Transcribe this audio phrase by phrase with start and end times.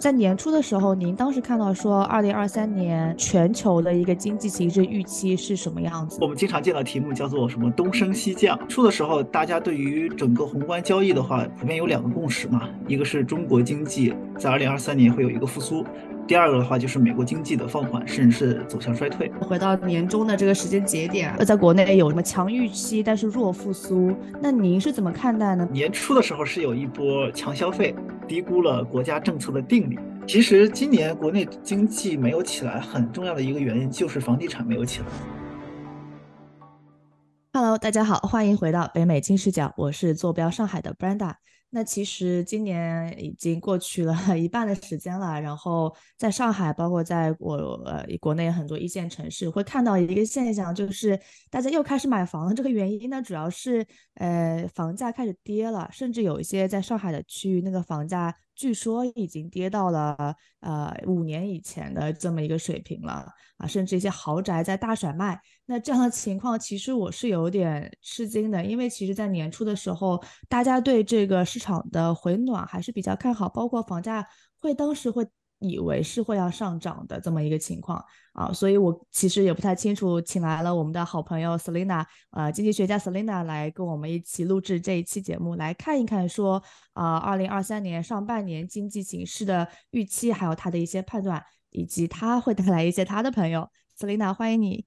[0.00, 6.16] 在年初的时候，您当时看到说，二零二三年全球的一个经济形势预期是什么样子？
[6.22, 8.58] 我们经常见到题目叫做什么“东升西降”。
[8.66, 15.84] 初的时候，大家对于整个宏观交易的话，普遍有两个共识嘛，一个是中国经济在二零二三年会有一个复苏。
[16.26, 19.30] 第二个的话就是美国经济的放缓，甚至是走向衰退。
[19.38, 24.16] 回到年终的这个时间节点，在国内有什么强预期，但是弱复苏？
[24.40, 25.68] 那您是怎么看待呢？
[25.70, 27.94] 年初的时候是有一波强消费，
[28.30, 29.98] 低估了国家政策的定力。
[30.24, 35.06] 其实今年国内经济没有起来，很重要的一个原因就是房地产没有起来。
[37.52, 41.34] Hello，大家好，欢迎回到北美金视角，我是坐标上海的 Brenda。
[41.72, 52.52] 那其实今年已经过去了一半的时间了，然后在上海，包括在我呃国内很多一线城市，会看到一个现象，就是大家又开始买房了。
[52.52, 58.34] 这个原因呢，主要是呃房价开始跌了，甚至有一些在上海的区域，那个房价。
[58.56, 65.40] 据说已经跌到了呃五年以前的这么一个水平了啊，甚至一些豪宅在大甩卖。
[65.70, 74.26] 那这样的情况，其实我是有点吃惊的，因为其实在年初的时候，大家对这个市场的回暖还是比较看好，包括房价
[74.58, 75.24] 会当时会。
[75.62, 86.62] 以为是会要上涨的这么一个情况啊，所以我其实也不太清楚，请来了我们的好朋友 Selina，呃，经济学家 Selina 来跟我们一起录制这一期节目，来看一看说
[86.94, 93.68] 啊，二零二三年上半年经济形势的预期，还有他的一些判断，以及他会带来一些他的朋友。
[93.98, 94.86] Selina，欢迎你。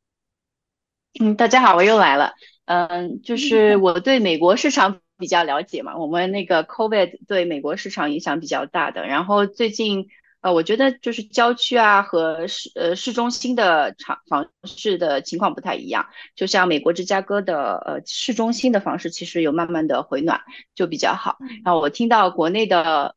[1.19, 2.33] 嗯，大家好，我又来了。
[2.65, 10.07] 嗯，就是我对美国市场比较了解嘛，我们那个 COVID 对美国市场影响比较大的，然后最近。
[10.43, 20.41] 呃，我觉得就是郊区啊和市呃市中心的厂房市的情况不太一样，就像美国芝加哥的呃市中心的房市其实有慢慢的回暖，
[20.75, 21.37] 就比较好。
[21.63, 23.15] 然后我听到国内的，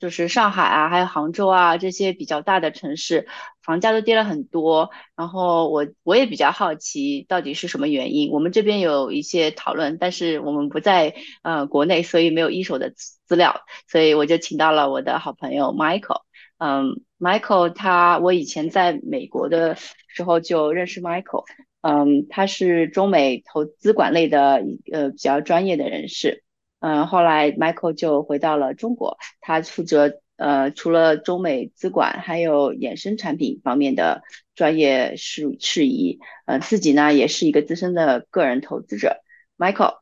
[0.00, 3.28] 就是上海啊，还有杭州啊这些比较大的城市，
[3.62, 4.90] 房价都跌了很多。
[5.14, 8.32] 然后我我也比较好奇到底是什么原因。
[8.32, 16.22] 我们这边有一些讨论，但是我们不在呃国内，所以没有一手的资料，所以我就请到了我的好朋友 Michael。
[16.56, 19.76] 嗯，Michael，他我以前在美国的
[20.08, 21.44] 时候就认识 Michael，
[21.82, 26.42] 嗯，他是中美投资管类的一呃比较专业的人士，
[26.80, 34.22] 嗯，后来 Michael 就回到了中国，他负责呃除了中美资管，还有衍生产品方面的
[34.54, 39.18] 专业事事宜，呃，自己呢也是一个资深的个人投资者
[39.58, 39.98] ，Michael，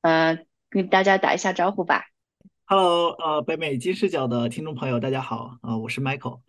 [0.00, 2.06] 嗯，跟大家打一下招呼吧。
[2.64, 6.40] Hello，呃，北美金视角的听众朋友，大家好，啊，我是 Michael。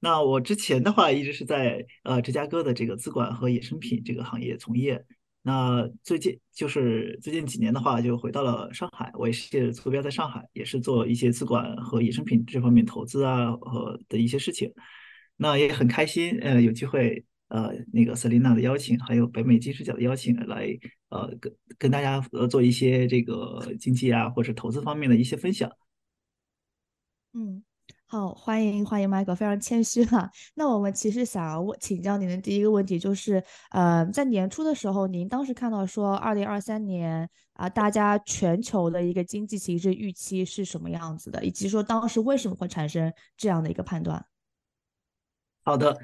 [0.00, 5.06] 那我之前的话一直是在呃芝加哥的这个资管和衍生品这个行业从业。
[5.48, 14.70] 那最近就是最近几年的话，就回到了上海，我也是坐标在上海，也是做一些资管和衍生品这方面投资啊和的一些事情。
[15.36, 17.24] 那也很开心，呃，有机会。
[17.48, 20.68] 呃，那个 Selina 的邀请，还有北美金视角的邀请，来
[21.08, 25.70] 呃跟跟大家呃做一些这个经济啊或者投资方面的一些分享。
[27.32, 27.64] 嗯，
[28.10, 30.30] 好，欢迎欢迎 Michael，非常谦虚哈。
[30.54, 44.24] 那我们其实想要问请教您的第一个问题就是，呃，在年初的时候，您当时看到说二零二三年啊，大家全球的一个经济形势预期是什么样子的，以及说当时为什么会产生这样的一个判断？
[45.62, 45.94] 好的。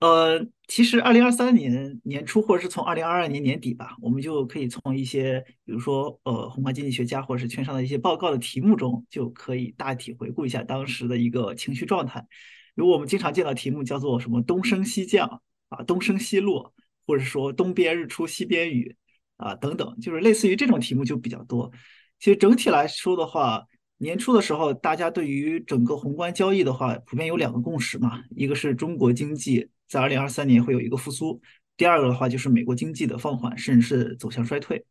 [0.00, 12.26] 呃，其实二零二三年年初，或者是从二零二二年年底吧，我们就可以从一些，比如说呃，宏观经济学家或者是券商的一些报告的题目中，就可以大体回顾一下当时的一个情绪状态。
[12.74, 16.72] 如果我们经常见到题目叫做什么“东升西降”啊，“东升西落”，
[17.06, 18.96] 或者说“东边日出西边雨”
[19.36, 21.70] 啊等等，就是类似于这种题目就比较多。
[22.18, 23.66] 其实整体来说的话，
[23.98, 29.68] 年初的时候，大家对于整个宏观交易的话，普遍有两个共识嘛，一个是中国经济。
[29.90, 31.42] 在二零二三年会有一个复苏，
[31.76, 34.86] 第二个的话就是美国经济的放缓，甚至是走向衰退。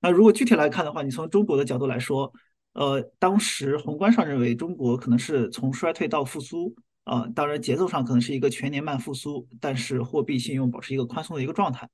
[0.00, 2.30] 那如果具体来看的话，你从中国的角度来说，
[2.74, 11.88] 呃，当时宏观上认为中国可能是从衰退到复苏，啊，当然节奏上可能是一个全年慢复苏，但是货币信用保持一个宽松的一个状态。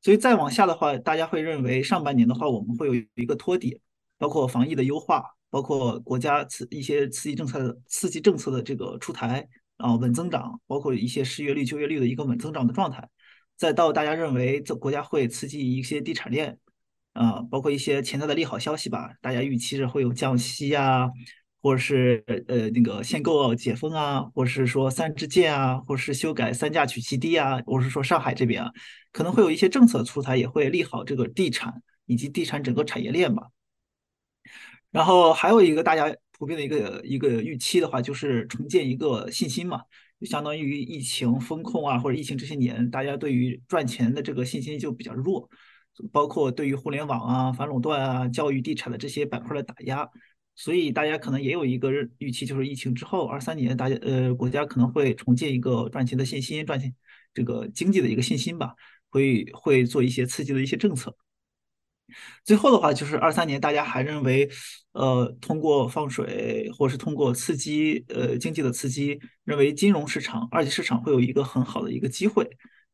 [0.00, 3.78] 所以再往下的话，大家会认为上半年的话我们会有一个托底，
[4.16, 9.46] 包括防疫的优化，包括国家刺一些刺激政策的刺激政策的这个出台。
[9.78, 13.08] 啊，稳增长，包括一些失业率、就业率的一个稳增长的状态，
[13.56, 16.58] 再到大家认为这国家会刺激一些地产链，
[17.14, 21.08] 啊，包括一些潜在的利好消息吧，大家预期着会有降息啊，
[21.62, 28.70] 或者是呃那个限购解封啊，或者是说三支箭啊，或者是修改三价取其低啊，或者是说上海这边啊，
[29.12, 33.48] 可能会有一些政策出台，也会利好这个地产以及地产整个产业链吧。
[34.90, 39.80] 然后还有一个大家普遍的一个一个预期的话，就是重建一个信心嘛，
[40.20, 45.50] 就相当于疫情风控啊，或者疫情这些年，大家对于赚钱的这个信心就比较弱，
[46.12, 50.08] 包括对于互联网啊、反垄断啊、教育、地产的这些板块的打压，
[50.54, 56.94] 所以大家可能也有一个预期，就是疫情之后二三年，大家呃国家可能会重建一个赚钱的信心，赚钱
[57.34, 58.74] 这个经济的一个信心吧，
[59.10, 61.16] 会会做一些刺激的一些政策。
[62.42, 64.48] 最后的话就是二三年，大家还认为，
[64.98, 72.44] 呃，通过放水或是通过刺激，呃，经济的刺激，认为金融市场、二级市场会有一个很好的一个机会。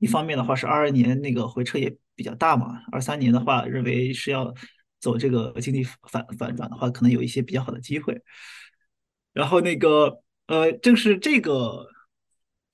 [0.01, 4.53] 一方面的话是二二年那个回撤也比较大嘛，二三年的话认为是要
[5.01, 8.21] 走这个经济反反转的话，可能有一些比较好的机会。
[9.33, 11.87] 然后那个，呃，正是这个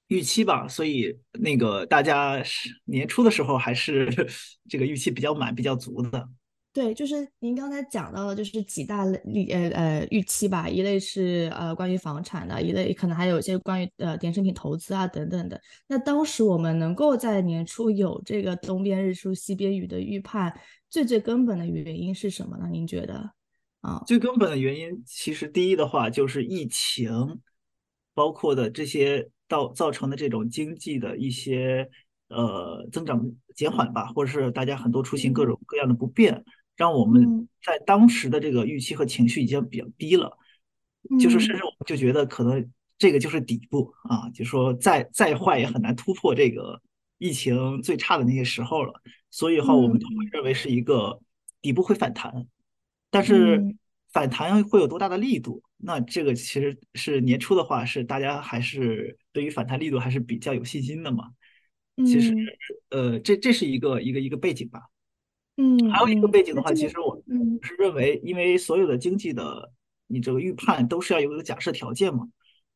[0.08, 4.10] 预期吧，所以那个大家是年初的时候还是
[4.68, 6.28] 这个预期比较满、比较足的。
[6.72, 9.18] 对，就是您刚才讲到的，就是几大类
[9.50, 15.60] 呃呃预期吧，一类是呃关于房产的，一类可能还有一些关于呃衍生品投资啊等等的。
[15.88, 20.56] 那当时我们能够在年初有这个东边日出西边雨的预判，
[20.88, 22.68] 最最根本的原因是什么呢？
[22.70, 23.32] 您觉得？
[23.80, 27.40] 啊，最根本的原因其实第一的话就是疫情，
[28.14, 31.90] 包括的这些造造成的这种经济的一些
[32.28, 36.44] 呃增长减缓吧，或者是大家很多出行各种各样的不便。
[36.80, 40.34] 让我们在当时的这个预期和情绪已经比较低了，
[41.20, 42.66] 就是甚至我们就觉得可能
[42.96, 46.80] 这个就是底部啊，就说再再坏也很难突破这个
[47.18, 48.94] 疫情最差的那些时候了。
[49.30, 51.20] 所以的话，我们都会认为是一个
[51.60, 52.46] 底部会反弹，
[53.10, 53.76] 但是
[54.10, 55.62] 反弹会有多大的力度？
[55.76, 61.28] 那这个其实是年初的话，是大家还是对于反弹力度还是比较有信心的嘛？
[62.06, 62.34] 其实，
[62.88, 64.80] 呃，这这是一个一个一个背景吧。
[65.62, 67.22] 嗯，还有一个背景的话，其实我
[67.60, 69.70] 是认为，因为所有的经济的
[70.06, 72.26] 你这个预判都是要有一个假设条件嘛。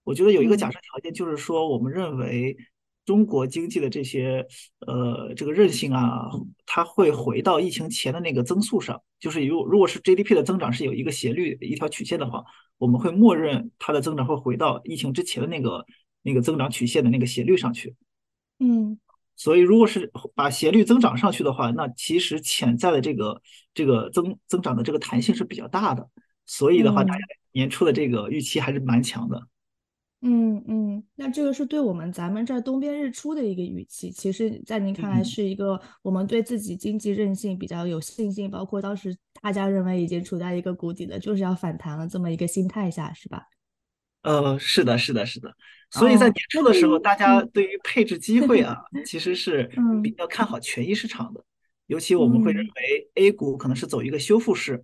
[0.02, 2.54] 我觉得有一个假设条件就是说，我们认为
[3.06, 4.46] 中国经济的这些
[4.80, 6.28] 呃这个韧性啊，
[6.66, 9.00] 它会回到疫情前的那个增速上。
[9.18, 12.44] 就是如如果是 GDP 的增长是有一个斜率一条曲线的话，
[12.76, 15.86] 我们会默认它的增长会回到疫情之前的那个
[16.20, 17.94] 那个增长曲线的那个斜率上去。
[18.58, 18.98] 嗯。
[19.36, 23.42] 所以，如果是把斜率增长上去的话，那其实潜在的这个
[23.74, 26.08] 这个增增长的这个弹性是比较大的。
[26.46, 27.20] 所以的话，大家
[27.52, 29.48] 年初的这个预期还是蛮强的。
[30.26, 34.10] 嗯嗯，那这个是对我们咱们这儿东边日出的一个预期。
[34.10, 43.42] 其实，在您看来，是一个我们对自己经济韧性比较有信心，包括当时大家认为已经处在一个谷底的，就是要反弹了这么一个心态下，是吧？
[44.24, 45.54] 呃，是的，是的，是的。
[45.90, 49.70] 所以在年初的时候，大家对于配置机会啊，其实是
[50.02, 51.44] 比较看好权益市场的。
[51.86, 54.82] 尤其我们会认为 A 股可能是走一个修复式，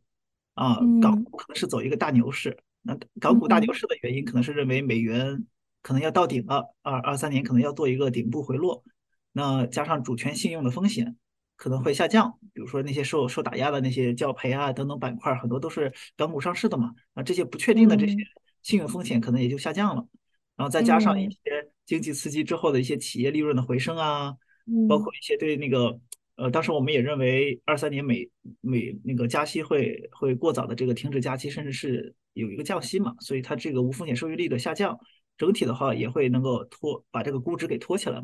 [0.55, 2.57] 啊，港股可能是走一个大牛市。
[2.83, 5.45] 那港股大牛市的原因，可能是认为美元
[5.83, 8.85] 可能要到顶了，二二三年可能要做一个顶部回落。
[9.33, 11.17] 那加上主权信用的风险
[11.57, 16.93] 可能会下降，比如说那些受受打压的那些教培啊等等板块，很多都是港股上市的嘛。
[17.15, 18.15] 啊，这些不确定的这些。
[18.63, 20.07] 信用风险可能也就下降了，
[20.57, 21.39] 然后再加上一些
[21.87, 24.35] 经济刺激之后的一些企业利润的回升啊，
[24.89, 25.99] 包括一些对那个
[26.37, 28.29] 呃，当时我们也认为二三年美
[28.61, 34.99] 美那个加息会会过早的这个停止加息，甚至是有一个降息嘛，所以它这个无风险收益率的下降，
[35.37, 38.23] 整体的话也会能够拖把这个估值给拖起来，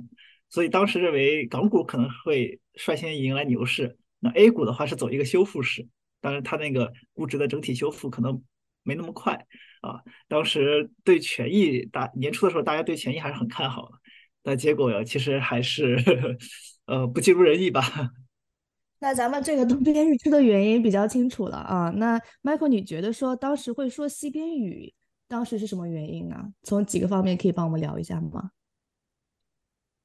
[0.48, 5.86] 所以当时认为港股可能会率先迎来牛市，那 A 股的话是走一个修复式，
[6.20, 8.42] 当然它那个估值的整体修复可能
[8.82, 9.46] 没那么快。
[9.80, 13.98] 啊，当时对权益大年初的时候，大家对权益还是很看好的，
[14.42, 15.96] 但结果其实还是
[16.86, 17.82] 呃不尽如人意吧。
[18.98, 21.90] 那咱们这个东边日出的原因比较清楚了啊。
[21.96, 24.94] 那 Michael，你觉得说当时会说西边雨，
[25.28, 26.52] 当时是什么原因呢？
[26.62, 28.50] 从几个方面可以帮我们聊一下吗？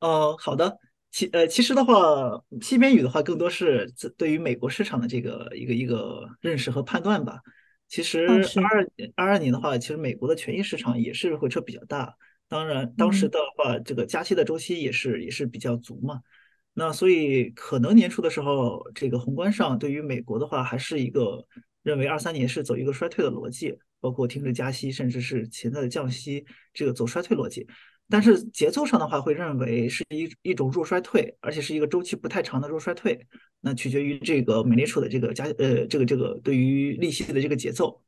[0.01, 0.77] 哦，好的。
[1.09, 7.39] 其呃其实的话，西边雨的话更多是对于美国市场的这个一个一个认识和判断吧。
[7.91, 8.37] 其实二
[8.69, 12.15] 二年二二年的话，其实美国的权益市场也是回撤比较大。
[12.47, 16.21] 当然，当时的话，这个加息的周期也是也是比较足嘛。
[16.73, 21.45] 那所以可能年初的时候，这个宏观上对于美国的话，还是一个
[21.83, 27.67] 认为二三年是走一个衰退的逻辑，包括停止加息，甚至是潜在的降息，这个走衰退逻辑。
[28.09, 33.27] 但是节奏上的话，会认为是一一种弱衰退，而且是一个周期不太长的弱衰退。
[33.61, 38.01] 那取决于这个美联储的这个加呃这个这个对于利息的这个节奏。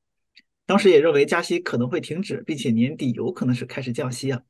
[0.65, 4.41] 当时也认为加息可能会停止，并且年底有可能是开始降息啊。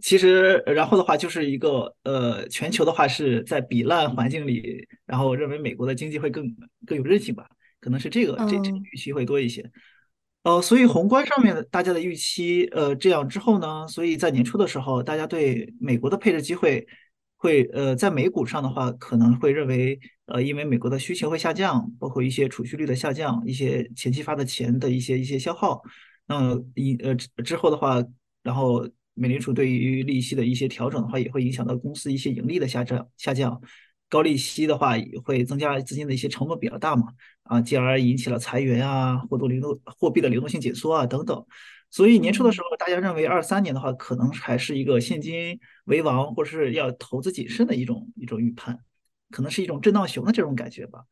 [0.00, 7.46] 其实然后的话就是一个呃全球的话是在比烂环境里，然后认为美国的经济会更更有韧性吧，
[7.80, 9.70] 可能是这个这这预期会多一些。
[10.42, 16.86] 呃，所以宏观上面的大家的预期，呃，这样之后呢，所以在年初的时候，大家对美国的配置机会
[17.42, 25.80] 会，呃，在美股上的话，可能会认为，呃，因为美国的需求会下降，包括一些储蓄率的下降，一些前期发的钱的一些一些消耗，
[26.26, 28.04] 那一呃之后的话，
[28.42, 33.58] 然后美联储对于利息的一些调整的话，也会影响到公司一些盈利的下降下降。
[34.10, 37.06] 高利息的话也会增加资金的一些成本比较大嘛，
[37.44, 41.42] 啊，进而引起了裁员啊，货币流动货币的流动性紧缩啊等等。
[41.90, 48.78] 所以年初的时候，大家认为二三年的话，可能还是一个现金为王，或者是要投资谨慎的一种一种预判，
[49.30, 51.04] 可能是一种震荡熊的这种感觉吧。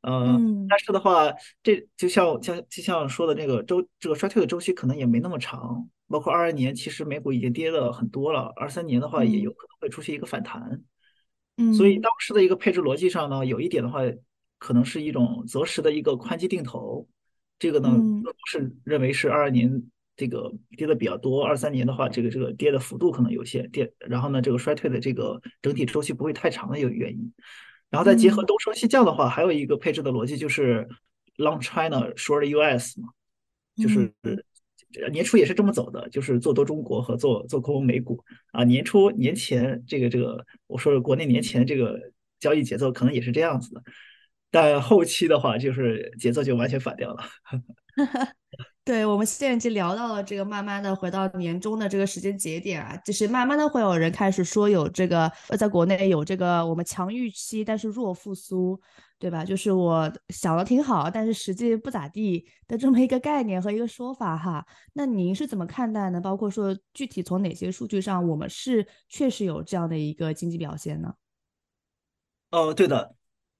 [0.00, 1.32] 呃，但是的话，
[1.62, 10.82] 这就像像就像说的那个周这个衰退的周期可能也没那么长，包括二二年其实美股已经跌了很多了，二三年的话也有可能会出现一个反弹。
[11.58, 14.00] 嗯所以当时的一个配置逻辑上呢，有一点的话，
[14.58, 17.08] 可能是一种择时的一个宽基定投，
[17.58, 17.90] 这个呢
[18.46, 19.82] 是认为是二二年
[20.16, 27.32] 这个跌的比较多，二三年的话，这个这个跌的幅度可能有些跌，然后呢，这个衰退的这个整体周期不会太长的一个原因。
[27.90, 30.88] 然后再结合东升西降的话，还有一个配置的逻辑就是
[31.36, 33.08] long China short US 嘛，
[33.76, 34.12] 就是。
[35.12, 38.64] 年初也是这么走的，就是做多中国和做做空美股啊。
[38.64, 42.00] 年初年前这个这个，我说国内年前这个
[42.40, 43.82] 交易节奏可能也是这样子的，
[44.50, 47.22] 但后期的话就是节奏就完全反掉了。
[48.86, 58.80] 对，我们现在已经聊到了这个，慢慢的回到年终的这个时间节点啊，就是慢慢的会有人开始说有这个，呃，在国内有这个我们强预期，但是弱复苏。
[59.18, 59.42] 对吧？
[59.42, 64.62] 就是我想的挺好，但是实际不咋地的这么一个概念和一个说法哈。
[64.92, 66.20] 那您是怎么看待呢？
[66.20, 71.14] 包括说具体从哪些数据上，我们是确实有这样的一个经济表现呢？
[72.50, 73.14] 哦，对的，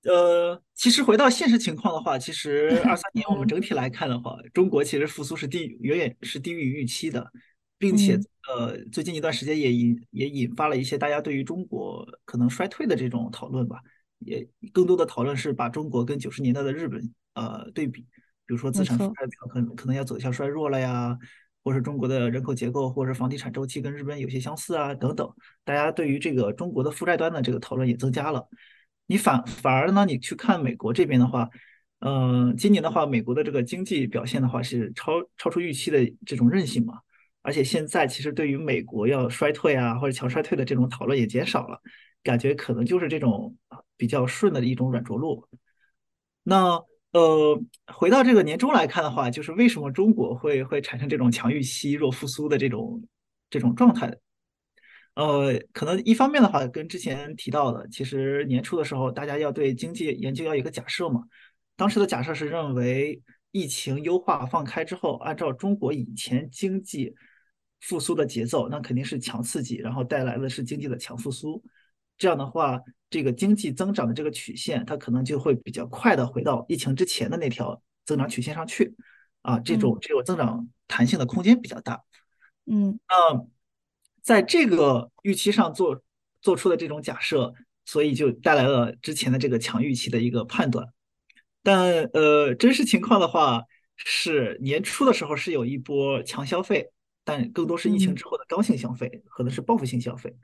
[0.04, 7.28] 呃，其实回到现实情况的话，其实二三年我们整体来看的话，中国其实复苏是低远远是低于预期的，
[7.76, 13.80] 并且呃，最近一段时间也引也引发了一些大家对于中国可能衰退的这种讨论吧。
[14.20, 18.08] 也更多的讨论是把中国跟九十年代的日本呃对比，比
[18.46, 21.18] 如说资产负债表可能可能要走向衰弱了呀，
[21.62, 25.28] 或是中国的人口结构或者房地产周期跟日本有些相似啊等等，
[25.64, 28.48] 大家对于这个中国的负债端的这个讨论也增加了。
[29.06, 31.48] 你反反而呢，你去看美国这边的话，
[32.00, 36.94] 呃，今年的话，美国的这个经济表现的话是超超出预期的这种韧性嘛，
[37.42, 41.80] 而且现在其实对于美国要衰退啊或者强衰退的这种讨论也减少了。
[42.22, 43.56] 感觉可能就是这种
[43.96, 45.46] 比较顺的一种软着陆。
[46.42, 46.82] 那
[47.12, 47.62] 呃，
[47.94, 53.00] 回到这个年终来看的话，就是为什么中国会会产生这种强预期弱复苏的这种
[53.48, 54.12] 这种状态？
[55.16, 61.22] 呃，可能一方面的话，跟之前提到的，其实年初的时候，大家要对经济研究要有一个假设嘛。
[61.74, 67.14] 当时的假设是认为，疫情优化放开之后，按照中国以前经济
[67.80, 71.64] 复苏的节奏，那肯定是强刺激，然后带来的是经济的强复苏。
[72.18, 78.94] 这样的话，这个经济增长的这个曲线，它可能就会比较快的回到疫情之前的那条增长曲线上去，
[79.40, 82.02] 啊，这种这种增长弹性的空间比较大。
[82.66, 83.46] 嗯，那
[84.26, 86.02] 在这个预期上做
[86.42, 87.54] 做出的这种假设，
[87.84, 90.84] 所以就带来了之前的这个强预期的一个判断。
[91.62, 93.62] 但呃，真实情况的话，
[93.94, 96.90] 是年初的时候是有一波强消费，
[97.22, 100.34] 但更多是疫情之后的刚性消费，可能是报复性消费。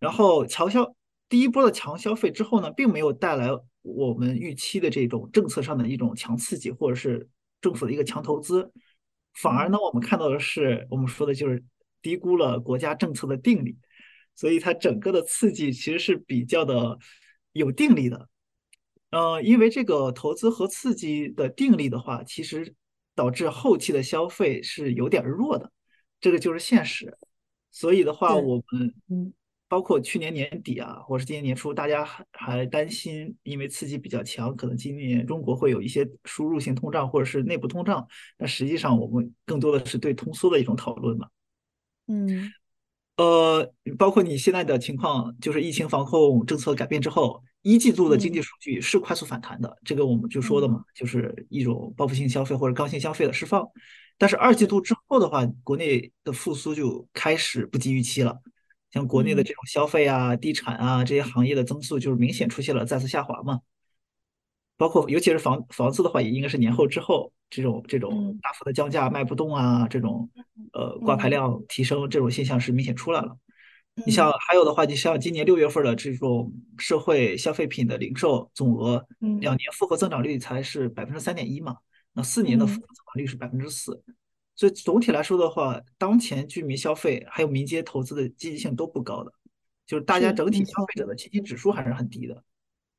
[0.00, 0.92] 然后强消
[1.28, 3.50] 第一波的强消费之后呢，并没有带来
[3.82, 7.28] 我们预期的这种政策上的一种强刺激，或者是
[7.60, 8.72] 政府的一个强投资，
[9.34, 11.62] 反而呢，我们看到的是我们说的就是
[12.02, 13.76] 低估了国家政策的定力，
[14.34, 16.98] 所以它整个的刺激其实是比较的
[17.52, 18.28] 有定力的。
[19.10, 22.74] 呃，因为这个投资和刺激的定力的话，其实
[23.14, 25.72] 导致后期的消费是有点弱的，
[26.20, 27.16] 这个就是现实。
[27.70, 29.32] 所以的话，我们嗯。
[29.70, 38.04] 包括去年年底啊，或者是今年年初，大家还还担心，因为刺激比较强，可能今年中国会有一些输入性通胀或者是内部通胀。
[38.36, 41.28] 那实际上，我们更多的是对通缩的一种讨论嘛。
[42.10, 42.52] 嗯，
[43.16, 53.64] 呃，包括你现在的情况，就是疫情防控政策改变之后，一季度的经济数据是快速反弹的，这个我们就说的嘛，就是一种报复性消费或者刚性消费的释放。
[54.18, 58.40] 但是二季度之后的话，国内的复苏就开始不及预期了。
[58.90, 63.60] 像国内的这种消费啊、地产啊这些行业的增速，就是明显出现了再次下滑嘛。
[64.80, 70.26] 包括尤其是房房子的话，也应该是年后之后这种这种大幅的降价卖不动啊，这种
[70.72, 73.36] 呃挂牌量提升这种现象是明显出来了。
[74.06, 79.06] 你像还有的话，你像今年六月份的这种社会消费品的零售总额，
[79.40, 81.76] 两年复合增长率才是百分之三点一嘛，
[82.14, 84.02] 那四年的复合增长率是百分之四。
[84.56, 89.30] 所以总体来说的话，当前居民消费还有民间投资的积极性都不高的，
[89.86, 92.42] 就是大家整体消费者的信心指数还是很低的。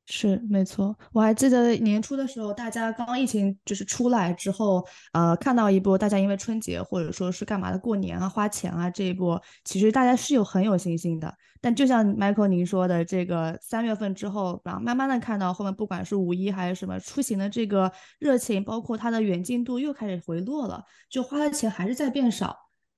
[0.04, 11.32] 是没错，我还记得年初的时候，大家刚疫情就是出来之后，呃，看到一波大家因为春节或者说是干嘛的过年啊、花钱啊这一波，其实大家是有很有信心的。
[11.60, 22.56] 但就像 Michael 您说的，这个三月份之后，然后慢慢的看到后面，不管是五一还是什么出行的这个热情，包括它的远近度又开始回落了，就花的钱还是在变少。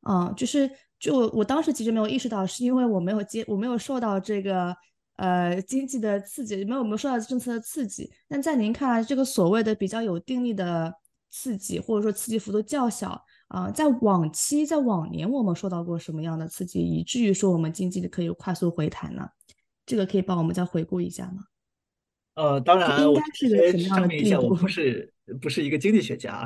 [0.08, 4.74] 嗯，就是就我当时其实没有意识到，是因为我没有接，我没有受到这个。
[5.16, 10.92] 呃，经济的刺激没有我们受到政策的刺激，那在您看来，这个所谓的比较有定力的
[11.30, 19.28] 刺激，或者说刺激幅度较小啊，在往期在往年我们受到过什么样的刺激，以至于说我们经济可以快速回弹呢？
[19.86, 21.44] 这个可以帮我们再回顾一下吗？
[22.34, 24.48] 呃，当然，应该是个什么样的地步？
[24.48, 26.44] 我不 是不是一个经济学家，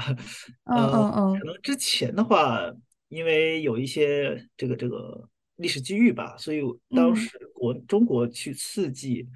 [0.64, 2.70] 嗯嗯嗯，可能之前的话，
[3.08, 5.26] 因为有一些这个这个。
[5.58, 9.26] 历史机遇吧，所以当时国中国去刺激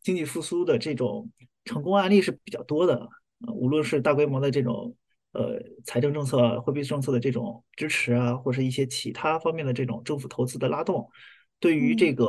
[0.00, 1.28] 经济复苏的这种
[1.64, 3.08] 成功案例是比较多的。
[3.44, 4.94] 呃，无论是大规模的这种
[5.32, 11.10] 呃财政政策、货币政策的这种支持啊，或是一些其他方面的这种政府投资的拉动，
[11.58, 12.28] 对于这个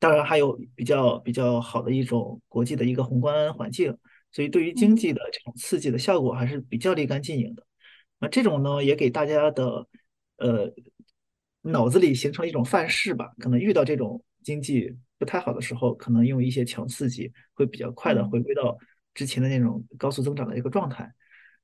[0.00, 3.96] 当然还有比较比较好的一种国际的一个宏观环境，
[4.32, 7.64] 所以对于经济的这种刺激的效果还是比较立竿见影的。
[8.18, 9.86] 那这种呢，也给大家的
[10.38, 10.74] 呃。
[11.70, 18.76] 脑子里形成一种范式吧，可能遇到这种经济不太好的时候，可能用一些强刺激，会比较快的回归到
[19.14, 21.12] 之前的那种高速增长的一个状态。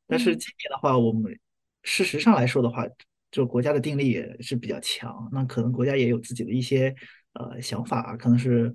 [0.07, 1.39] 但是今年的话，我们
[1.83, 2.87] 事实上来说的话，
[3.31, 6.95] 就国家的定力也是比较强，那可能国家也有自己的一些
[7.33, 8.75] 呃想法，可能是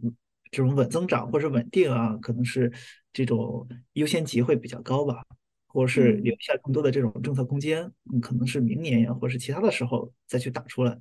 [0.51, 2.71] 这种稳增长或者稳定啊，可能是
[3.13, 5.23] 这种优先级会比较高吧。
[5.71, 10.99] 或者是留下更多的这种政策空间，嗯，可能是明年呀，或者是其他的时候再去打出来。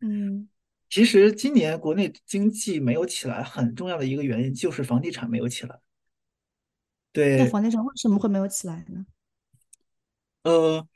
[0.00, 0.48] 嗯，
[0.90, 5.78] 其实今年国内经济没有起来，很重要的一个原因就是房地产没有起来。
[7.12, 9.06] 对，那房地产为什么会没有起来呢？
[10.42, 10.86] 呃，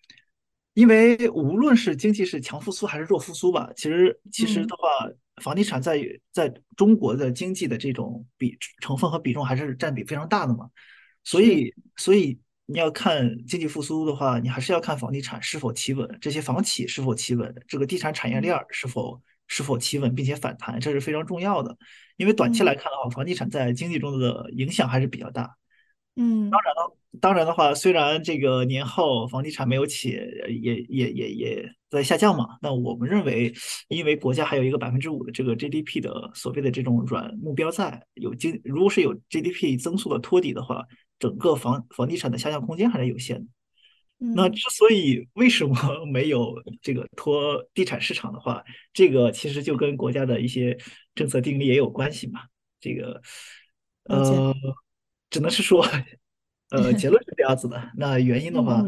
[0.75, 5.09] 因为无论是经济是强复苏还是弱复苏吧，其实其实的话，
[5.43, 5.99] 房地产在
[6.31, 10.71] 在中国的经济的这种比成分和比重还是占比非常大的嘛，
[11.25, 12.39] 所以所以。
[12.73, 21.77] 你要看经济复苏的话，你还是要看房地产是否企稳，这些房企是否企稳，这个地产产业链是否是否企稳并且反弹，这是非常重要的。
[22.17, 25.57] 因为短期来看的话，房地产在经济中的影响还是比较大。
[26.15, 30.11] 嗯，当然了，当然的话，虽然这个年后房地产没有起，
[30.49, 32.59] 也也也也在下降嘛。
[32.63, 33.53] 那我们认为，
[33.89, 40.87] 因为国家还有一个百分之五的这个 GDP 的所谓的这种软目标在，有经如果是有 GDP 增速的托底的话。
[41.21, 43.47] 整个房房地产的下降空间还是有限的。
[44.35, 50.77] 那之所以为什么 没有这个拖地产市场的话，这个其实就跟国家的一些
[51.15, 52.41] 政策定力也有关系嘛。
[52.81, 53.23] 这个
[54.05, 54.55] 呃，
[55.31, 55.87] 只能是说，
[56.71, 57.93] 呃，结论是这样子的。
[57.97, 58.83] 那原因的话，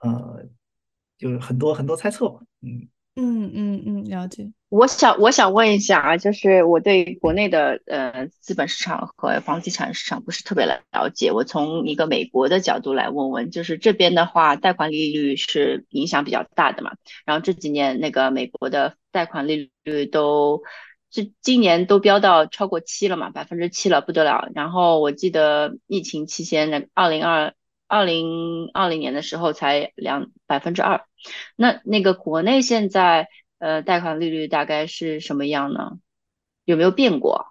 [0.00, 0.46] 呃，
[1.16, 2.40] 就是很多很多猜测吧。
[2.60, 4.52] 嗯嗯嗯嗯，了解。
[4.68, 11.32] 我想，我想问一下啊，就是我对国内的呃资本市场和房地产市场不是特别了了解。
[11.32, 16.92] 我从一个美国的角度来问问，就是这边的话，贷款利率是影响比较大的嘛？
[17.26, 20.62] 然后这几年那个美国的贷款利率都，
[21.10, 24.48] 这今年都飙到超过七了嘛，百分之七了，不得了。
[24.54, 27.54] 然后我记得疫情期间那二零二
[27.90, 31.04] 二零二零年的时候才两百分之二，
[31.56, 33.28] 那那个国内现在。
[33.60, 35.98] 呃，贷款利率大概是什么样呢？
[36.64, 37.44] 有没有变过？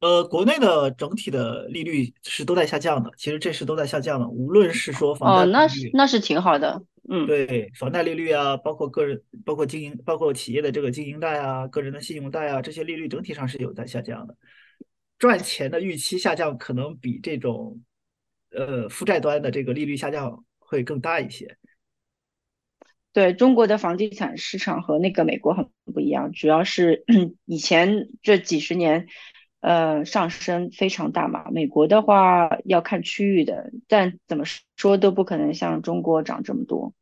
[0.00, 4.26] 呃，国内的整体的利率是都在下降的，其实这是都在下降的。
[4.26, 14.34] 无论是说房贷哦，那是那是挺好的，嗯，对，房贷利率啊，包括个人、包括经营、包括企业的这个经营贷啊，个人的信用贷啊，这些利率整体上是有在下降的。
[15.18, 17.78] 赚钱的预期下降，可能比这种
[18.54, 21.56] 呃负债端的这个利率下降会更大一些。
[23.12, 27.04] 对中国的房地产市场和那个美国很不一样，主要是
[27.44, 29.06] 以前这几十年，
[29.60, 31.50] 呃，上升非常大嘛。
[31.50, 34.44] 美国的话要看区域的，但怎么
[34.76, 36.94] 说都不可能像中国涨这么多。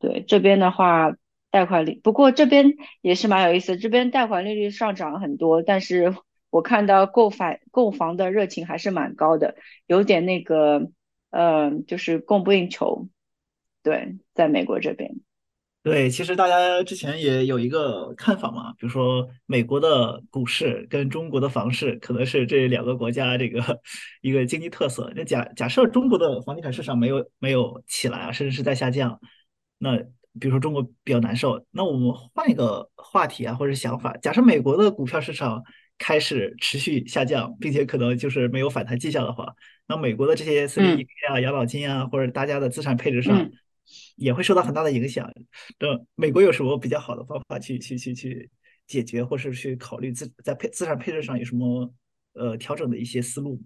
[0.00, 1.14] 对这边的话，
[1.52, 6.16] 贷款率不过这边也是蛮有意思，这边贷款利率上涨很多，但是
[6.54, 9.56] 我看到购房购房的热情还是蛮高的，
[9.88, 10.88] 有点那个，
[11.30, 13.08] 嗯，就是供不应求。
[13.82, 15.16] 对，在美国这边。
[15.82, 23.80] 对，其实大家之前也有一个看法嘛，比如说美国的股市跟中国的房市可能是这两个国家这个
[24.20, 25.12] 一个经济特色。
[25.16, 29.18] 那假假设中国的房地产市场没有没有起来啊，甚至是在下降，
[29.76, 29.98] 那
[30.38, 31.66] 比如说中国比较难受。
[31.72, 35.64] 那我们换一个话题啊，或者想法，假设美国的股票市场
[35.98, 39.54] 开始持续下降，并且可能就是没有反弹迹象的话，
[39.86, 43.50] 那美国的这些 CDE 啊、养老金啊，或者大家的资产配置上。
[44.16, 45.30] 也会受到很大的影响。
[45.78, 48.50] 这美国有什么比较好的方法去去去去
[48.86, 51.94] 解决，或是去考虑资在配资产配置上有什么
[52.32, 53.60] 呃调整的一些思路？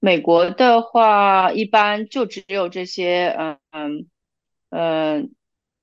[0.00, 4.08] 美国的话，一般就只有这些，嗯嗯
[4.70, 5.34] 嗯，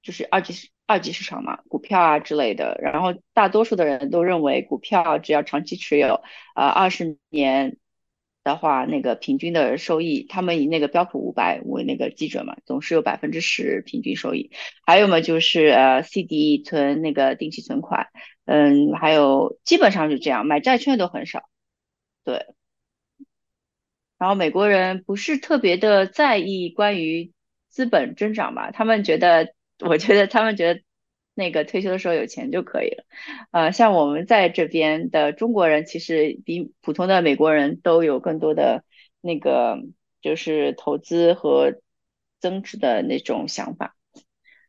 [0.01, 2.79] 就是二级二级市场嘛，股票啊之类的。
[2.81, 6.21] 然后大多数的人都认为，股票只要长期持有，
[6.55, 7.77] 呃，二十年。
[8.43, 14.49] 的话，那个平均的收益，他们以那个标普五百为那个基准嘛，总是有百分之十平均收益。
[14.83, 18.07] 还有嘛，就是呃，CD 存那个定期存款，
[18.45, 21.43] 嗯，还有基本上是这样，买债券都很少。
[22.23, 22.47] 对。
[24.17, 27.33] 然后美国人不是特别的在意关于
[27.69, 28.71] 资本增长吧？
[28.71, 30.81] 他们觉得，我觉得他们觉得。
[31.33, 33.05] 那个退休的时候有钱就可以了，
[33.51, 38.83] 呃，像我们在这边的中国人，其实比普通的美国人都有更多的
[39.21, 39.77] 那个
[40.21, 41.79] 就是投资和
[42.41, 43.95] 增值的那种想法。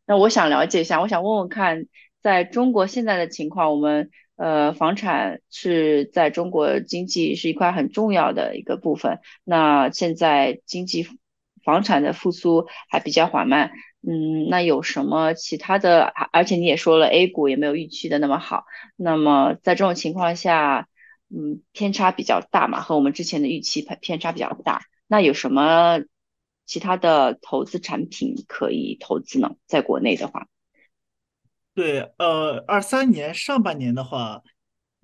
[0.06, 1.86] 那我想了解一下，我想问问看，
[2.22, 9.18] 在中国现在的情况，我们呃房产是在中国经济是一块很重要的一个部分。
[9.42, 11.08] 那现在经济
[11.64, 13.72] 房产的复苏还比较缓慢。
[14.04, 16.12] 嗯，那有什么其他的？
[16.32, 18.64] 而且你也说了，A 股也没有预期的那么好。
[18.96, 20.88] 那么在这种情况下，
[21.30, 24.82] 嗯，偏差比较大嘛，和我们之前的预期偏偏差比较大。
[25.06, 26.00] 那有什么
[26.66, 29.54] 其他的投资产品可以投资呢？
[29.66, 30.48] 在国内的话，
[31.72, 34.42] 对，呃，二三年上半年的话，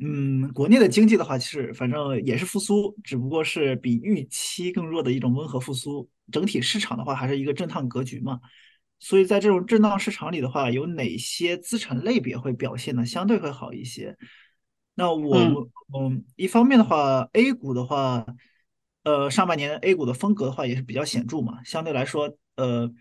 [0.03, 6.11] 嗯，国内的经济的话，其实反正也是复苏，只不过是比预期更弱的一种温和复苏。
[6.33, 8.41] 整体市场的话，还是一个震荡格局嘛。
[8.99, 14.17] 所以在这种震荡市场里的话，有哪些资产类别会表现的相对会好一些？
[14.95, 15.55] 那我们
[15.97, 18.27] 嗯，一方面的话，A 股的话，
[19.05, 21.63] 呃，上半年 A 股的风格的话也是比较显著嘛。
[21.65, 22.93] 相对来说，呃，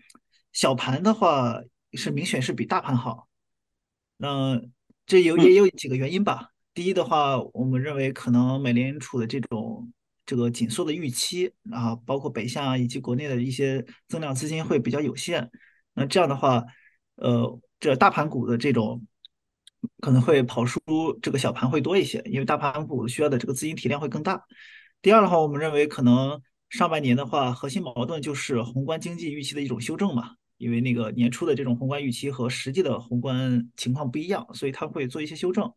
[0.52, 1.60] 小盘的话
[1.94, 3.26] 是明显是比大盘好。
[4.16, 4.60] 那
[5.04, 6.50] 这有也有几个原因吧。
[6.72, 9.92] 第一的话，我们认为可能美联储的这种
[10.24, 15.50] 这个紧缩的预期，然后包括北向以及国内的一些增量资金会比较有限。
[15.98, 16.64] 那这样的话，
[17.16, 19.04] 呃，这大盘股的这种
[20.00, 20.80] 可能会跑输
[21.20, 24.44] 这个小盘会多一些，因为大盘股需要的这个资金体量会更大。
[25.02, 35.72] 第二的话，我们认为可能上半年的话，核心矛盾就是宏观经济预期的一种修正嘛，因为那个年初的这种宏观预期和实际的宏观情况不一样，所以它会做一些修正。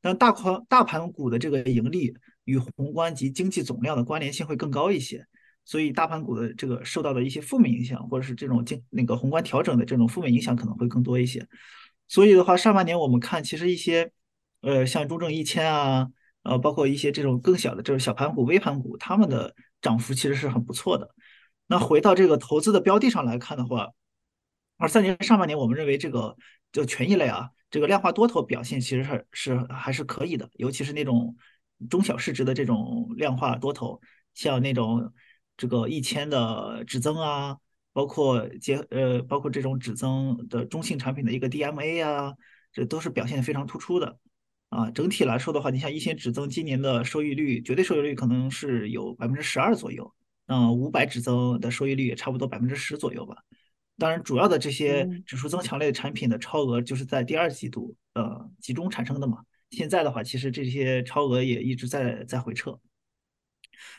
[0.00, 2.12] 但大宽大盘股的这个盈利
[2.44, 5.26] 与宏观及经济总量的关联性会更高一些。
[5.66, 11.46] 所以大盘股的这个受到的一些负面影响，或者是这种经那个宏观调整的这种负面影响可能会更多一些。
[12.06, 14.12] 所以的话，上半年我们看，其实一些
[14.60, 16.06] 呃像中证一千啊，
[16.42, 21.14] 呃包括一些这种更小的这种小盘股、微盘股，它们的涨幅其实是很不错的。
[21.66, 23.88] 那回到这个投资的标的上来看的话，
[24.76, 26.36] 二三年上半年我们认为这个
[26.72, 31.34] 就权益类啊，这个量化多头表现其实是是还是可以的，尤其是那种
[31.88, 33.98] 中小市值的这种量化多头，
[34.34, 35.10] 像那种。
[35.56, 37.56] 这个一千的指增啊，
[37.92, 42.34] 包括结呃，包括这种指增的中性产品的一个 DMA 啊，
[42.72, 44.18] 这都是表现非常突出的
[44.70, 44.90] 啊。
[44.90, 50.12] 整体来说的话，你像一千指增今年的收益率，绝对收益率可能是有百分之十二左右，
[50.46, 53.36] 那，五百指增的收益率也差不多百分之十左右吧。
[53.96, 59.38] 当然，主要的这些指数增强类的产品的超额就是在第二季度呃集中产生的嘛。
[59.70, 62.76] 现在的话，其实这些超额也一直在在回撤。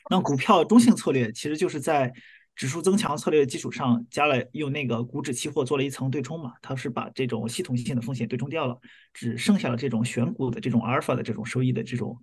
[0.10, 2.14] 那股票中性策略其实就是在
[2.56, 8.80] 指数增强策略的基础上加了用那个股指期货做了一层对冲嘛，它是把这种系统性的风险对冲掉了，
[9.14, 12.18] 只剩下了这种选股的这种阿尔法的这种收益的这种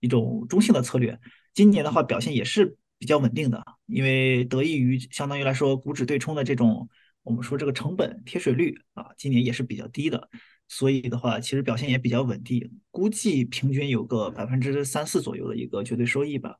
[0.00, 1.18] 一种中性的策略。
[1.54, 6.86] 今年的话表现也是比较稳定的，因为得益于相当于来说股指对冲的这种
[7.22, 10.28] 我们说这个成本贴水率啊，今年也是比较低的，
[10.68, 16.56] 所以的话其实表现也比较稳定，估计平均有个百分之三四左右的一个绝对收益吧。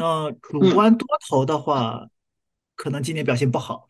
[0.00, 2.06] 那主观多头的话，
[2.74, 3.86] 可能今年表现不好。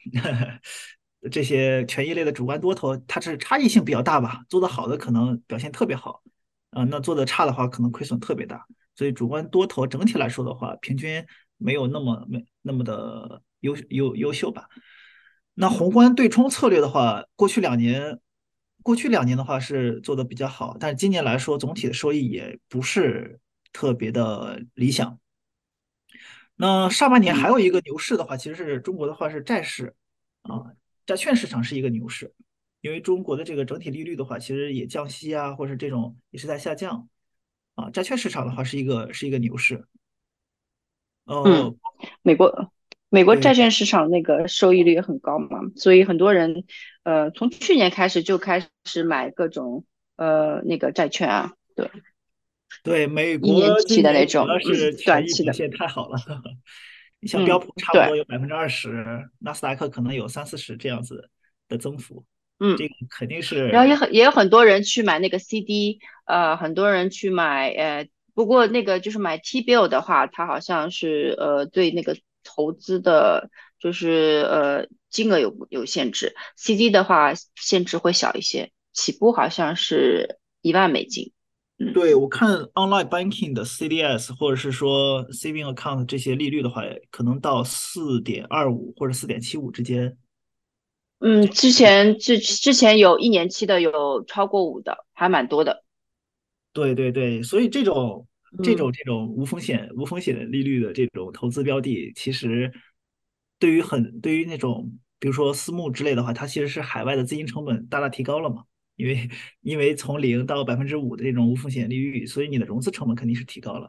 [1.31, 4.42] 这些权益类的主观多头，它是差异性比较大吧？
[4.49, 6.20] 做的好的可能表现特别好，
[6.70, 8.66] 啊，那做的差的话，可能亏损特别大。
[8.96, 11.25] 所以主观多头整体来说的话，平均
[11.59, 14.66] 没有那么没那么的优优优秀吧。
[15.55, 18.18] 那宏观对冲策略的话，过去两年，
[18.83, 23.38] 过去两年的话是做的比较好，但是今年来说，总体的收益也不是
[23.73, 25.20] 特别的理想。
[26.61, 29.94] 那上半年还有一个牛市的话，其实是中国的话是债市
[30.42, 32.35] 啊，债券市场是一个牛市，
[32.83, 37.09] 因为中国的这个整体利率的话，其实也降息啊，或者是这种也是在下降
[37.77, 39.87] 啊，债券市场的话是一个是一个牛市。
[41.25, 41.79] 嗯，
[42.23, 42.70] 美国。
[43.12, 46.64] 美国债券市场那个收益率也很高嘛，所以很多人，
[47.03, 51.90] 呃，从去年开始就开始买各种呃那个债券啊，对，
[52.83, 56.18] 对，美国一年期的那种，是短期的，表现太好了。
[57.20, 61.30] 你 像标普差不多有百分之二十，纳斯达克可能有三四十这样子
[61.68, 62.24] 的增幅，
[62.59, 63.68] 嗯，这个肯定是。
[63.68, 72.16] 然后也很也有很多人去买那个 CD，呃，很多人去买，呃，不过那个就是买 T bill 的话，它好像是呃对那个。
[72.42, 81.33] 投资的，就是呃金额有有限制，CD 的话限制会小一些，起步好像是一万美金。
[81.81, 90.16] 嗯，对我看 online banking 的 CDS 或者是说 saving account 这些利率的话，可能到四点二五或者四点七五之间。
[91.21, 95.83] 嗯，之前之之前有一年期的有超过五的，还蛮多的。
[96.73, 98.27] 对对对，所以这种。
[98.64, 102.73] 这种这种无风险无风险利率的这种投资标的，其实
[103.61, 108.64] 对于很对于那种比如说私募之类的话，它其实是海外的资金成本大大提高了嘛。
[108.96, 109.29] 因为
[109.62, 113.88] 因为从零到百分之五的这种无风险利率，所以你的融资成本肯定是提高了。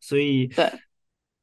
[0.00, 0.66] 所以对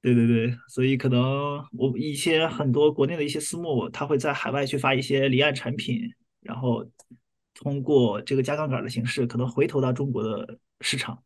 [0.02, 6.02] 对对对，所以可能我一些很多国内的一些私募，他会在海外去发一些离岸产品，
[6.42, 6.86] 然后
[7.54, 11.22] 通过这个加杠杆的形式，可能回投到中国的市场。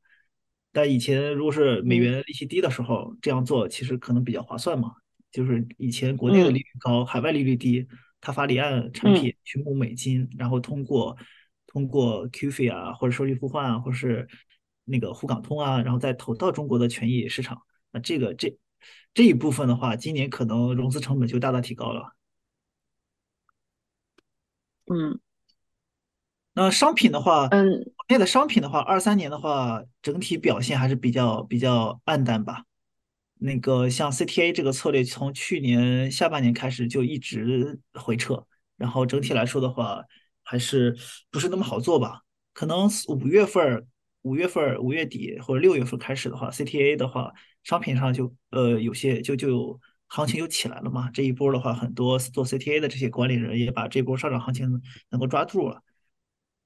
[0.73, 4.91] 但以前如果是美元利息低的时候，这样做其实可能比较划算嘛。
[5.31, 7.85] 就是以前国内的利率高，海外利率低，
[8.19, 11.15] 他发离岸产品去募美金，然后通过
[11.75, 14.25] 通过 qfi 啊，或者收益互换啊，或者是
[14.85, 17.61] 那个沪港通啊，然后再投到中国的权益市场。
[17.91, 18.57] 那这个这
[19.13, 22.15] 这一部分的话，今年可能融资成本就大大提高了。
[24.85, 25.19] 嗯。
[26.53, 32.63] 那商品的话，嗯，国内的商品的话，二三年的话，整体表现还是比较比较暗淡吧。
[33.33, 40.01] 那个像 CTA 这个策略，从去年下半年开始就一直回撤，然后整体来说的话，
[40.45, 40.95] 还是
[41.29, 42.21] 不是那么好做吧？
[42.53, 43.85] 可能五月份、
[44.21, 49.77] 五月份、五月底或者六月份开始的话，CTA 的话，商品上就呃有些就就
[50.07, 51.09] 行情又起来了嘛。
[51.11, 55.81] 这一波的话，很多做 CTA 的这些管理人也把这波上涨行情能够抓住了。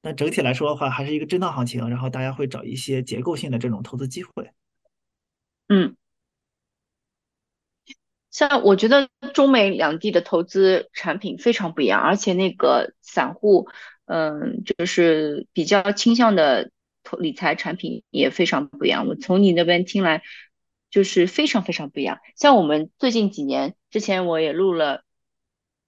[0.01, 4.51] 但整体来说的话，还是一个震荡行情，然后大家会找一些结构性的这种投资机会。
[5.67, 5.95] 嗯，
[8.31, 13.67] 像我觉得中美两地的投资产品非常不一样，而且那个散户，
[14.05, 16.71] 嗯，就是比较倾向的
[17.03, 19.07] 投理财产品也非常不一样。
[19.07, 20.23] 我从你那边听来，
[20.89, 22.19] 就是非常非常不一样。
[22.35, 25.03] 像我们最近几年之前，我也录了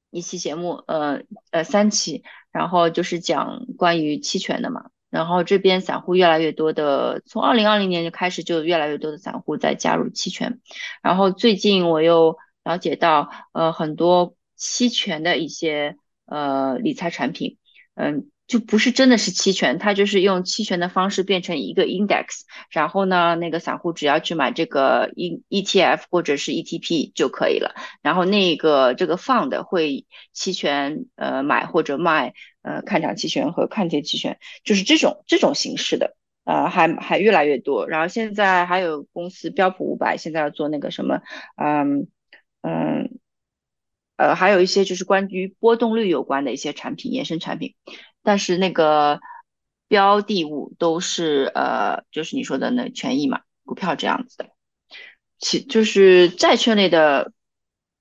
[0.10, 2.24] 一期节目，呃呃三期。
[2.54, 10.60] 然后就是讲关于期权的嘛，然后这边散户越来越多的，从二零二零年就开始就越来越多的散户在加入期权，
[11.04, 17.58] 然后最近我又了解到，呃，很多期权的一些呃理财产品，
[17.94, 18.26] 嗯。
[18.48, 41.22] 就不是真的是期权，它就是用期权的方式变成一个 index，然后呢，那个散户只要去买这个 E ETF 或者是 ETP 就可以了，然后那个这个 fund 会期权呃买或者卖呃看涨期权和看跌期权，就是这种这种形式的，呃还还越来越多，然后现在还有公司标普五百现在要做那个什么，
[41.56, 42.08] 嗯
[42.62, 43.20] 嗯。
[44.18, 47.74] 呃，还有一些就是关于波动率有关的一些产品，衍生产品，
[48.22, 49.20] 但是那个
[49.88, 54.52] 标的物都是呃，就是你说的那权益嘛，股票这样子的，
[55.40, 57.32] 其就是债券类的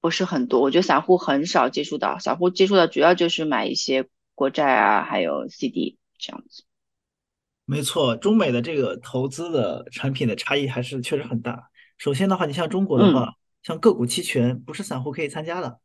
[0.03, 4.07] 不是很多，我觉得散户很少接触到，散户接触到主要就是买一些
[4.40, 6.64] 国债啊，还有 CD 这样子。
[7.66, 11.68] 没错，中美的这个投资的产品的差异还是确实很大。
[11.98, 15.79] 首先的话，你像中国的话，像个股期权不是散户可以参加的。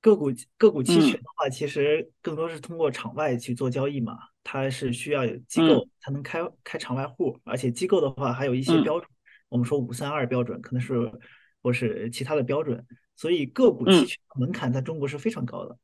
[0.00, 9.08] 个股个股期权的话，其实更多是通过场外去做交易嘛，它是需要有机构才能开开场外户，而且机构的话还有一些标准，
[9.48, 11.12] 我们说五三二标准，可能是
[11.62, 15.78] 或是其他的标准，所以个股期权门槛在中国是非常高的。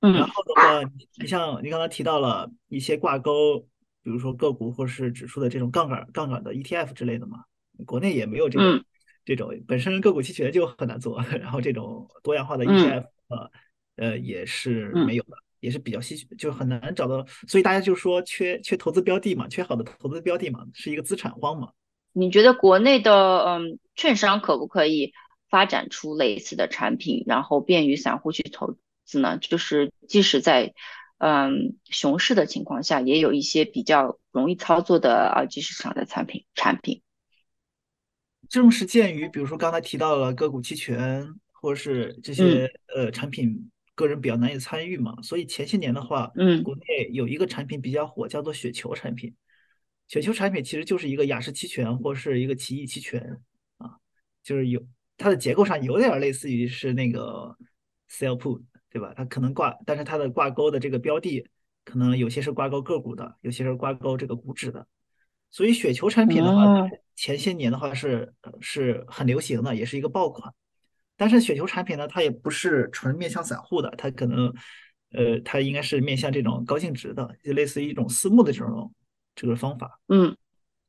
[0.00, 3.60] 然后的话，你像你刚才提到了一些挂钩，
[4.02, 7.44] 比如说个股或是指数的这种杠杆杠杆的 ETF 之类的嘛，
[7.86, 8.84] 国内也没有这种。
[9.24, 13.50] 这种本身个股期权就很难做， 然后这种多样化的 ETF 呃
[13.96, 17.22] 呃，也是没有的，也是比较稀缺，就很难找到。
[17.46, 21.68] 所以大家就说缺缺投资标的嘛，缺好的投资标的嘛，是一个资产荒嘛。
[22.14, 25.12] 你觉得国内的嗯券商可不可以
[25.50, 28.76] 发展出类似的产品，然后便于散户去投
[29.08, 29.38] 资呢？
[29.38, 30.74] 就是即使在
[31.16, 37.02] 嗯熊市的情况下，也有一些比较容易操作的二级市场的产品产品。
[38.48, 45.14] 正是鉴于，比如说刚才提到了个股期权，或者是这些呃产品，个人比较难以参与嘛。
[45.22, 49.34] 所以前些年的话，嗯，国内有一个产品比较火，叫做雪球产品。
[50.06, 53.38] 雪球产品其实就是一个雅士期权或是一个奇异期权
[53.76, 54.00] 啊，
[54.42, 54.82] 就是有
[55.18, 57.54] 它的结构上有点类似于是那个
[58.08, 59.12] sell put，对吧？
[59.16, 61.46] 它可能挂，但是它的挂钩的这个标的
[61.84, 64.86] 可能有些是挂钩个股的，有些是挂钩这个股指的。
[65.50, 70.52] 所以雪球产品的话，前些年的话是是很流行的，也是一个爆款。
[71.16, 74.52] 但是雪球产品呢，它也不是纯面向散户的，它可能
[75.12, 78.92] 呃，它应该是面向这种高净值的，就类似于一种私募的这种。
[79.40, 80.36] 这个方法，嗯，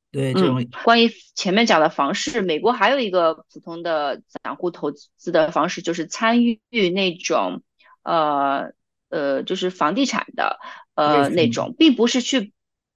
[0.09, 7.61] 对，这种关于前面讲的房市，美国还有一个普通的散户投资的方式，就是参与那种，
[8.09, 8.73] 呃
[9.09, 10.59] 呃，就是房地产的，
[10.95, 12.53] 呃那种，并不是去，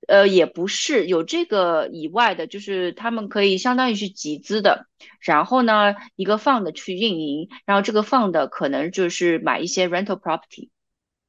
[0.07, 4.87] 呃，也不是有这个以外的，就是他们可以相当于是集资的，
[5.21, 10.69] 然后呢，一个 fund 去运营，然后这个 fund 可能就是买一些 rental property。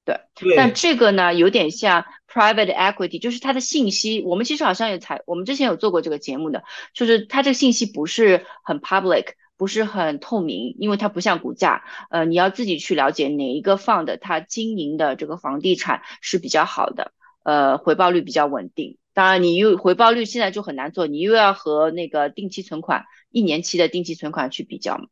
[0.06, 17.12] 对，但这个呢有点像 private equity，就是它的信息，我们其实好像也才，我们之前有做过这个节目的，就是它这个信息不是很 public，不是很透明，因为它不像股价，呃，你要自己去了解哪一个 fund 它经营的这个房地产是比较好的，
[17.42, 18.98] 呃，回报率比较稳定。
[19.12, 25.04] 当然，你又回报率现在就很难做，你又要和那个定期存款一年期的定期存款去比较嘛，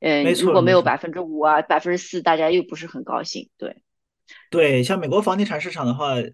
[0.00, 3.82] 嗯，如果没有百分之五啊，百分之四，大家又不是很高兴，对。
[4.50, 6.28] 对，像美国房地产市场的话，你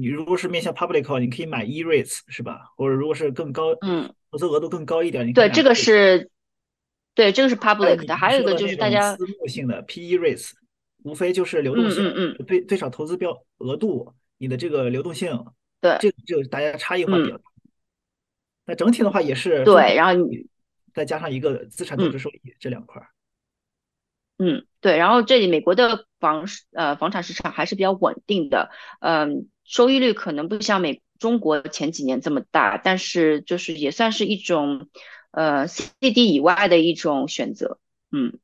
[0.00, 2.72] 你如果是面向 public 你可以买 E rates 是吧？
[2.76, 6.30] 或者如果是更高，嗯，投资额度更高一点，你对这个是，
[7.14, 10.52] 对这个是 public 的，还有一个就是大家私募性的 PE-REITs，
[11.04, 15.44] 无非就是流动性，嗯嗯，最最少投资标额度，你的这个流动性，
[15.80, 17.44] 对，这个就大家差异化比较大。
[18.64, 20.46] 那整体的话也是对，然后你
[20.94, 23.02] 再加上一个资产投资收益这两块。
[24.38, 28.70] 嗯，对，然后这里美国的房呃房产市场还是比较稳定的，
[29.00, 34.88] 嗯，收益率可能不像美中国前几年这么大，但是就是也算是一种
[35.32, 37.80] 呃 CD 以外的一种选择，
[38.12, 38.38] 嗯，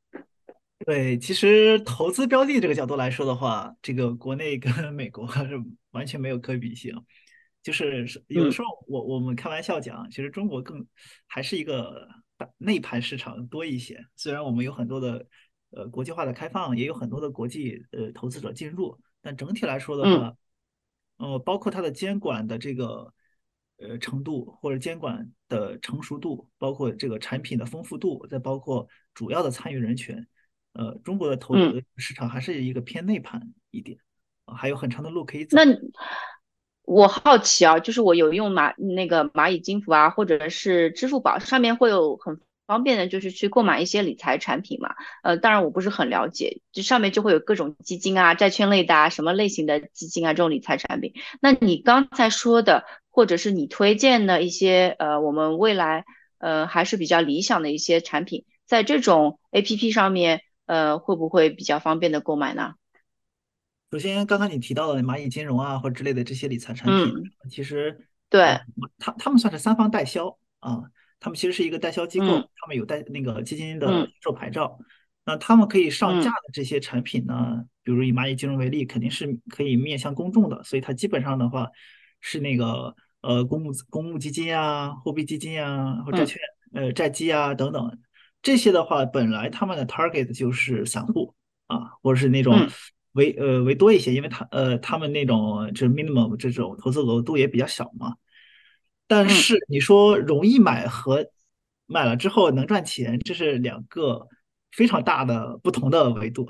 [0.85, 6.93] 对，其实投资标的这个角度来说的话，这个国内跟美国是完全没有可比性，
[7.63, 10.85] 就是有的时候我我们开玩笑讲，其实中国更
[11.27, 12.09] 还是一个
[12.59, 15.27] 内盘市场多一些，虽然我们有很多的。
[15.71, 20.35] 呃，国际化的开放也有很多的国际呃投资者进入，但整体来说的话，
[21.19, 23.13] 呃，包括它的监管的这个
[23.79, 30.27] 呃程度或者监管的成熟度，包括这个产品的丰富度，再包括主要的参与人群，
[30.73, 33.99] 呃，中国的投资市场还是一个偏内盘一点，
[34.47, 35.57] 还有很长的路可以走。
[35.57, 35.65] 那
[36.83, 42.41] 我好奇啊，就是我有用蚂那个蚂蚁金服啊，或者是支付宝上面会有很。
[42.69, 51.15] 方便的就是去购买一些理财产品嘛，呃，当然我不是很了解，这上面就会有各种基金啊、债券类的啊、什么类型的基金啊这种理财产品。
[51.41, 56.05] 那你刚才说的，或者是你推荐的一些，呃，我们未来
[56.37, 62.75] 呃还是比较理想的一些产品，在这种 A P P 上面，呃，会不会比较方便的购买呢？
[63.91, 68.61] 首先，刚刚你提到的蚂蚁金融啊或之类的这些理财产品，其实对，
[68.99, 70.83] 他他们算是三方代销啊。
[71.21, 74.79] 他们其实是一个代销机构，他们有代那个基金的售牌照。
[75.25, 81.69] 那他们可以上架的这些产品呢，比如以蚂蚁金融为例，肯定是可以面向公众的，所以它基本上的话
[82.23, 86.39] 是那个呃公募公募基金啊、货币基金啊、或债券
[86.73, 87.99] 呃债基啊等等
[88.41, 91.35] 这些的话，本来他们的 target 就是散户
[91.67, 92.67] 啊，或者是那种
[93.13, 98.15] 为呃为多一些，因为他呃他们那种就是 minimum 这种投资额度也比较小嘛。
[99.09, 101.27] 但是你说容易买和
[101.87, 104.29] 买了之后能赚钱，这是两个
[104.71, 106.47] 非常大的不同的维度。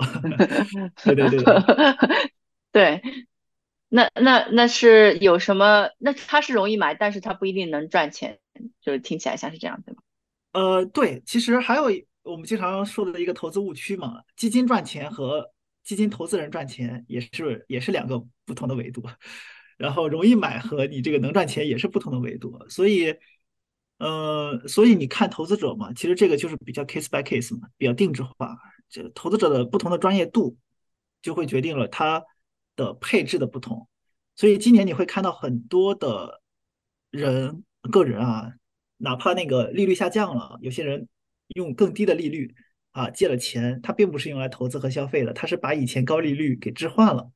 [1.03, 1.39] 对对对
[2.71, 3.01] 对，
[3.87, 5.89] 那那那是有什么？
[5.97, 8.37] 那它是容易买，但是它不一定能赚钱，
[8.81, 10.01] 就是听起来像是这样，对吗？
[10.51, 11.85] 呃，对，其实还有
[12.23, 15.49] 我们经常说的一个投资误区嘛，基金赚钱和
[15.83, 19.03] 基金投资人赚钱也是也是两个不同的维度。
[19.79, 23.15] 然后容易买和你这个能赚钱也是不同的维度，所以，
[23.97, 28.57] 呃，所以你看投资者嘛，其实这个就是比较 case by case 嘛，比较定制化。
[28.89, 30.57] 这投资者的不同的专业度，
[31.21, 32.21] 就会决定了它
[32.75, 33.87] 的配置的不同。
[34.35, 36.41] 所以今年你会看到很多的
[37.09, 38.51] 人个人啊，
[38.97, 41.07] 哪怕那个利率下降了，有些人
[41.55, 42.53] 用更低的利率
[42.91, 47.31] 啊借了钱，他并不是用来投资和消费的，他是把以前高利率给置换了。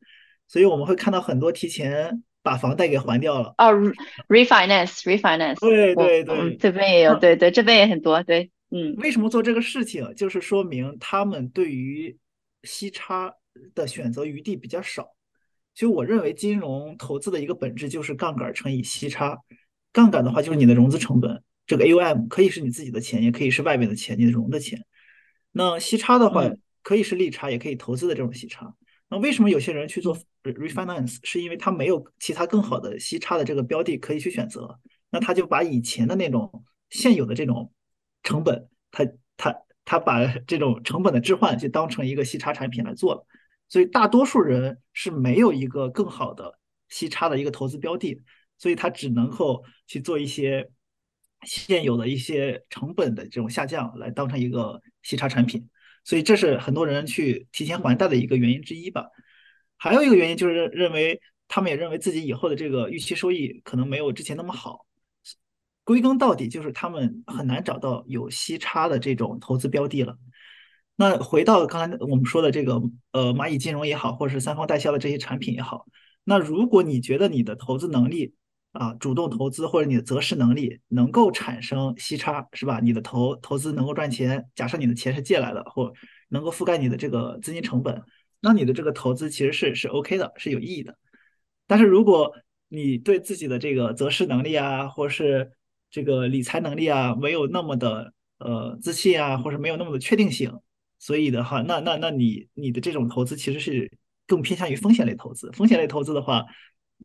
[0.45, 3.55] 所以我们会看到很多提前把房贷给还掉了。
[3.57, 3.73] 哦
[4.27, 5.59] ，refinance，refinance。
[5.59, 8.93] 对对对，这边也有，对对，这边也很多，对，嗯。
[8.97, 10.13] 为什么做这个事情？
[10.15, 12.15] 就是说明他们对于
[12.63, 13.33] 息差
[13.73, 15.15] 的选择余地比较少。
[15.73, 19.39] 就我认为，金融投资的一个本质就是杠杆乘以息差。
[19.91, 24.85] 杠杆的话，就是你的融资成本，这个 AUM 可以是你自己的钱，也可以是外面的钱，你的融的钱。
[25.51, 26.47] 那息差的话，
[26.81, 28.73] 可以是利差，也可以投资的这种息差。
[29.14, 31.20] 那为什么有些人去做 refinance？
[31.22, 34.80] 是因为他没有其他更好的息差的这个标的可以去选择，
[35.11, 37.72] 那他就把以前的那种现有的这种
[38.24, 39.05] 成本，他
[39.38, 39.55] 他
[39.86, 43.24] 他把这种成本的置换就当成一个息差产品来做了。
[43.70, 46.57] 所以大多数人是没有一个更好的
[46.89, 48.20] 息差的一个投资标的，
[48.57, 50.68] 所以他只能够去做一些
[51.43, 55.70] 现有的一些成本的这种下降来当成一个息差产品。
[56.03, 59.07] 所以这是很多人去提前还贷的一个原因之一吧。
[59.77, 64.85] 还有一个原因就是认认为他们也认为自己以后的这个预期收益可能没有之前那么好。
[65.83, 70.17] 归根到底就是他们很难找到有息差的这种投资标的了。
[70.95, 72.81] 那回到刚才我们说的这个，
[73.11, 75.85] 呃，蚂蚁金融也好，或者是三方代销的这些产品也好，
[76.23, 78.33] 那如果你觉得你的投资能力
[78.74, 82.80] 啊，主动投资或者你的择时能力能够产生息差，是吧？
[82.84, 85.93] 你的投投资能够赚钱，假设你的钱是借来的，或
[86.30, 88.03] 能够覆盖你的这个资金成本，
[88.41, 90.97] 那你的这个投资其实是是 OK 的，是有意义的。
[91.67, 92.36] 但是如果
[92.67, 95.51] 你对自己的这个择时能力啊，或是
[95.89, 100.51] 这个理财能力啊，没有那么的呃自信啊，或者没有那么的确定性。
[100.97, 103.91] 所以的话，那那那你你的这种投资其实是
[104.26, 105.51] 更偏向于风险类投资。
[105.51, 106.45] 风险类投资的话，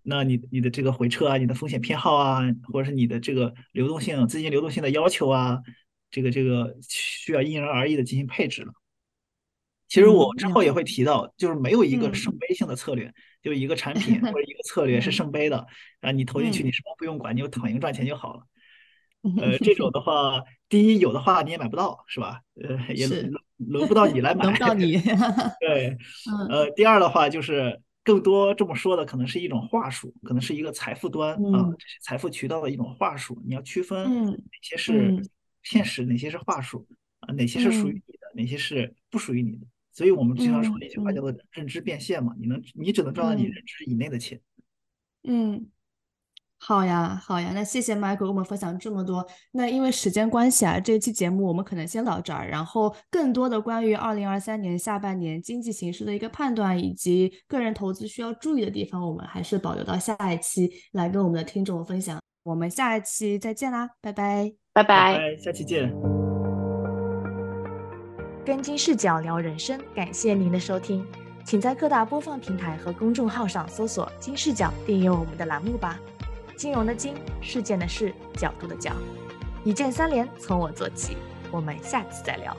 [0.02, 2.40] 那你你的这个回撤啊，你的风险偏好啊，
[2.72, 5.58] 或者是你的这个流动性资金流动性的要求啊，
[6.10, 8.72] 这个这个需要因人而异的进行配置了。
[9.88, 15.66] 其实我之后也会提到，就是没有一个圣杯性的策略，就一个产品或 者一个策略是圣杯的
[16.00, 18.42] 啊，你投进去你什么不用管，你就躺赢赚钱就好了。
[19.40, 22.40] 呃，这种的话，第一有的话你也买不到，是吧？
[22.62, 24.44] 呃，也轮轮不到你来买。
[24.44, 25.00] 轮不到你。
[25.60, 25.96] 对。
[26.48, 33.38] 呃，第二的话就是更多这么说的，可能是一种话术，可能是一个财富端啊，这些财富渠道的一种话术。
[33.44, 35.22] 你要区分哪些是
[35.62, 36.88] 现实，哪些是话术
[37.20, 39.66] 啊，哪些是属于你的，哪些是不属于你的。
[39.92, 44.40] 所以我们经常说那句话叫做认知变现嘛，你能你只能赚到你认知以内的钱。
[45.24, 45.68] 嗯。
[46.60, 49.24] 好呀，好呀，那谢谢 Michael 给我们分享这么多。
[49.52, 52.48] 那因为时间关系啊，这一期节目我们可能先到这儿。
[52.48, 62.18] 然后更多的关于二零二三年下半年经济形势的一个判断，以及个人投资需要注意的地方，我们还是保留到下一期来跟我们的听众分享。
[62.42, 65.92] 我们下一期再见啦，拜拜，拜拜，下期见。
[68.44, 71.06] 跟金视角聊人生，感谢您的收听，
[71.44, 76.00] 请在各大播放平台和公众号上搜索“金视角”，订阅我们的栏目吧。
[76.58, 78.92] 金融的金，事件的事，角度的角，
[79.62, 81.16] 一键三连，从我做起。
[81.52, 82.56] 我们下期再聊。